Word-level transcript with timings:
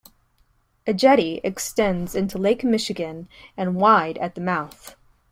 A 0.87 0.95
jetty 0.95 1.39
extends 1.43 2.15
into 2.15 2.39
Lake 2.39 2.63
Michigan 2.63 3.29
and 3.55 3.75
wide 3.75 4.17
at 4.17 4.33
the 4.33 4.41
mouth. 4.41 4.95